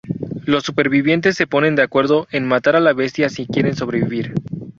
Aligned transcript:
Los 0.45 0.63
supervivientes 0.63 1.35
se 1.35 1.45
ponen 1.45 1.75
de 1.75 1.83
acuerdo 1.83 2.25
en 2.31 2.47
matar 2.47 2.75
a 2.75 2.79
la 2.79 2.91
bestia 2.91 3.29
si 3.29 3.45
quieren 3.45 3.75
sobrevivir. 3.75 4.33